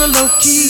[0.00, 0.69] on the low key.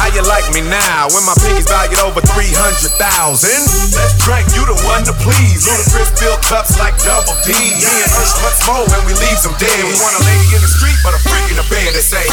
[0.00, 2.96] How you like me now when my pinky's valued over 300,000?
[3.92, 5.68] Let's drink, you the one to please.
[5.68, 7.52] Ludacris fill cups like double D.
[7.52, 9.84] Me and Ursh much more when we leave them dead.
[9.84, 11.92] We want a lady in the street, but a freak in the bed.
[11.92, 12.24] They say,